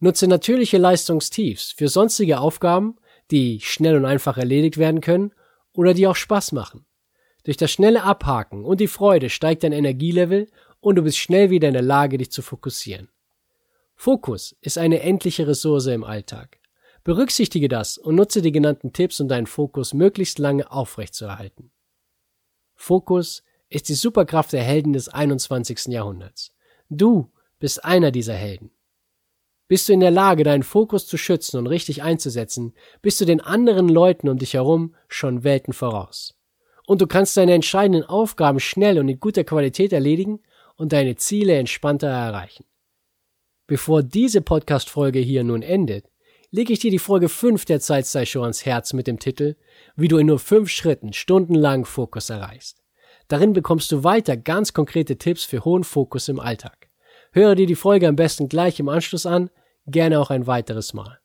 Nutze 0.01 0.27
natürliche 0.27 0.77
Leistungstiefs 0.77 1.71
für 1.71 1.87
sonstige 1.87 2.41
Aufgaben, 2.41 2.97
die 3.31 3.61
schnell 3.61 3.95
und 3.95 4.03
einfach 4.03 4.37
erledigt 4.37 4.77
werden 4.77 4.99
können 4.99 5.31
oder 5.71 5.93
die 5.93 6.07
auch 6.07 6.17
Spaß 6.17 6.51
machen. 6.51 6.85
Durch 7.45 7.55
das 7.55 7.71
schnelle 7.71 8.03
Abhaken 8.03 8.65
und 8.65 8.81
die 8.81 8.89
Freude 8.89 9.29
steigt 9.29 9.63
dein 9.63 9.71
Energielevel 9.71 10.49
und 10.81 10.97
du 10.97 11.03
bist 11.03 11.17
schnell 11.17 11.49
wieder 11.49 11.69
in 11.69 11.75
der 11.75 11.81
Lage, 11.81 12.17
dich 12.17 12.31
zu 12.31 12.41
fokussieren. 12.41 13.07
Fokus 13.95 14.53
ist 14.59 14.77
eine 14.77 14.99
endliche 14.99 15.47
Ressource 15.47 15.85
im 15.85 16.03
Alltag. 16.03 16.59
Berücksichtige 17.05 17.67
das 17.67 17.99
und 17.99 18.15
nutze 18.15 18.41
die 18.41 18.51
genannten 18.51 18.91
Tipps, 18.91 19.19
um 19.19 19.27
deinen 19.27 19.45
Fokus 19.45 19.93
möglichst 19.93 20.39
lange 20.39 20.71
aufrechtzuerhalten. 20.71 21.71
Fokus 22.73 23.43
ist 23.69 23.89
die 23.89 23.93
Superkraft 23.93 24.53
der 24.53 24.63
Helden 24.63 24.91
des 24.91 25.07
21. 25.07 25.85
Jahrhunderts. 25.93 26.51
Du 26.89 27.31
bist 27.59 27.85
einer 27.85 28.09
dieser 28.09 28.33
Helden. 28.33 28.71
Bist 29.67 29.87
du 29.87 29.93
in 29.93 29.99
der 29.99 30.09
Lage, 30.09 30.43
deinen 30.43 30.63
Fokus 30.63 31.05
zu 31.05 31.17
schützen 31.17 31.59
und 31.59 31.67
richtig 31.67 32.01
einzusetzen, 32.01 32.73
bist 33.03 33.21
du 33.21 33.25
den 33.25 33.39
anderen 33.39 33.87
Leuten 33.87 34.27
um 34.27 34.39
dich 34.39 34.55
herum 34.55 34.95
schon 35.07 35.43
Welten 35.43 35.73
voraus. 35.73 36.35
Und 36.87 37.01
du 37.01 37.07
kannst 37.07 37.37
deine 37.37 37.53
entscheidenden 37.53 38.03
Aufgaben 38.03 38.59
schnell 38.59 38.97
und 38.97 39.09
in 39.09 39.19
guter 39.19 39.43
Qualität 39.43 39.93
erledigen 39.93 40.39
und 40.75 40.91
deine 40.91 41.17
Ziele 41.17 41.53
entspannter 41.55 42.07
erreichen. 42.07 42.65
Bevor 43.67 44.01
diese 44.01 44.41
Podcast-Folge 44.41 45.19
hier 45.19 45.43
nun 45.43 45.61
endet, 45.61 46.05
lege 46.55 46.71
ich 46.71 46.79
dir 46.79 46.89
die 46.89 46.99
Folge 46.99 47.27
5 47.27 47.65
der 47.65 47.81
Zeitshow 47.81 48.41
ans 48.43 48.65
Herz 48.65 48.93
mit 48.93 49.07
dem 49.07 49.19
Titel 49.19 49.57
Wie 49.97 50.07
du 50.07 50.17
in 50.17 50.27
nur 50.27 50.39
5 50.39 50.69
Schritten 50.69 51.11
stundenlang 51.11 51.83
Fokus 51.83 52.29
erreichst. 52.29 52.81
Darin 53.27 53.51
bekommst 53.51 53.91
du 53.91 54.05
weiter 54.05 54.37
ganz 54.37 54.71
konkrete 54.71 55.17
Tipps 55.17 55.43
für 55.43 55.65
hohen 55.65 55.83
Fokus 55.83 56.29
im 56.29 56.39
Alltag. 56.39 56.87
Höre 57.33 57.55
dir 57.55 57.67
die 57.67 57.75
Folge 57.75 58.07
am 58.07 58.15
besten 58.15 58.47
gleich 58.47 58.79
im 58.79 58.87
Anschluss 58.87 59.25
an, 59.25 59.49
gerne 59.85 60.17
auch 60.17 60.29
ein 60.29 60.47
weiteres 60.47 60.93
Mal. 60.93 61.19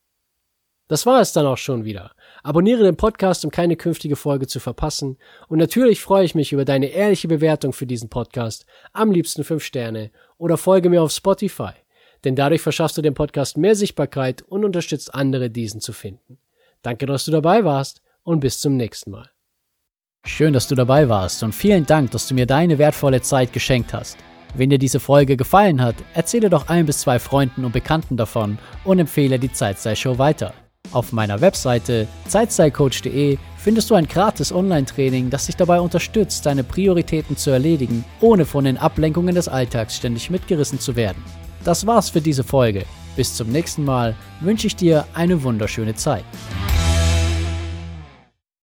Das 0.88 1.06
war 1.06 1.20
es 1.20 1.32
dann 1.32 1.46
auch 1.46 1.58
schon 1.58 1.84
wieder. 1.84 2.10
Abonniere 2.42 2.82
den 2.82 2.96
Podcast, 2.96 3.44
um 3.44 3.52
keine 3.52 3.76
künftige 3.76 4.16
Folge 4.16 4.48
zu 4.48 4.58
verpassen. 4.58 5.16
Und 5.46 5.58
natürlich 5.58 6.00
freue 6.00 6.24
ich 6.24 6.34
mich 6.34 6.52
über 6.52 6.64
deine 6.64 6.86
ehrliche 6.86 7.28
Bewertung 7.28 7.72
für 7.72 7.86
diesen 7.86 8.08
Podcast, 8.08 8.66
am 8.92 9.12
liebsten 9.12 9.44
5 9.44 9.62
Sterne, 9.62 10.10
oder 10.38 10.56
folge 10.56 10.90
mir 10.90 11.04
auf 11.04 11.12
Spotify 11.12 11.74
denn 12.24 12.36
dadurch 12.36 12.60
verschaffst 12.60 12.96
du 12.96 13.02
dem 13.02 13.14
Podcast 13.14 13.56
mehr 13.56 13.74
Sichtbarkeit 13.74 14.42
und 14.42 14.64
unterstützt 14.64 15.14
andere, 15.14 15.50
diesen 15.50 15.80
zu 15.80 15.92
finden. 15.92 16.38
Danke, 16.82 17.06
dass 17.06 17.24
du 17.24 17.30
dabei 17.30 17.64
warst 17.64 18.02
und 18.22 18.40
bis 18.40 18.60
zum 18.60 18.76
nächsten 18.76 19.10
Mal. 19.10 19.30
Schön, 20.24 20.52
dass 20.52 20.68
du 20.68 20.74
dabei 20.74 21.08
warst 21.08 21.42
und 21.42 21.54
vielen 21.54 21.86
Dank, 21.86 22.10
dass 22.10 22.28
du 22.28 22.34
mir 22.34 22.46
deine 22.46 22.78
wertvolle 22.78 23.22
Zeit 23.22 23.52
geschenkt 23.52 23.94
hast. 23.94 24.18
Wenn 24.54 24.70
dir 24.70 24.78
diese 24.78 25.00
Folge 25.00 25.36
gefallen 25.36 25.80
hat, 25.80 25.94
erzähle 26.14 26.50
doch 26.50 26.68
ein 26.68 26.86
bis 26.86 27.00
zwei 27.00 27.18
Freunden 27.18 27.64
und 27.64 27.72
Bekannten 27.72 28.16
davon 28.16 28.58
und 28.84 28.98
empfehle 28.98 29.38
die 29.38 29.52
Zeitstyle-Show 29.52 30.18
weiter. 30.18 30.52
Auf 30.92 31.12
meiner 31.12 31.40
Webseite 31.40 32.08
zeitstylecoach.de 32.26 33.38
findest 33.56 33.90
du 33.90 33.94
ein 33.94 34.08
gratis 34.08 34.52
Online-Training, 34.52 35.30
das 35.30 35.46
dich 35.46 35.56
dabei 35.56 35.80
unterstützt, 35.80 36.44
deine 36.46 36.64
Prioritäten 36.64 37.36
zu 37.36 37.50
erledigen, 37.50 38.04
ohne 38.20 38.44
von 38.44 38.64
den 38.64 38.76
Ablenkungen 38.76 39.34
des 39.34 39.48
Alltags 39.48 39.96
ständig 39.96 40.30
mitgerissen 40.30 40.80
zu 40.80 40.96
werden. 40.96 41.22
Das 41.64 41.86
war's 41.86 42.10
für 42.10 42.20
diese 42.20 42.44
Folge. 42.44 42.84
Bis 43.16 43.34
zum 43.34 43.48
nächsten 43.48 43.84
Mal 43.84 44.14
wünsche 44.40 44.66
ich 44.66 44.76
dir 44.76 45.06
eine 45.14 45.42
wunderschöne 45.42 45.94
Zeit. 45.94 46.24